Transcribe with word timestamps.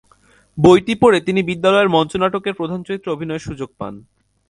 বইটি 0.57 0.93
পড়ে 0.95 1.19
তিনি 1.21 1.41
বিদ্যালয়ের 1.49 1.93
মঞ্চনাটকের 1.95 2.57
প্রধান 2.59 2.79
চরিত্রে 2.83 3.13
অভিনয়ের 3.15 3.45
সুযোগ 3.47 3.69
পান। 3.79 3.93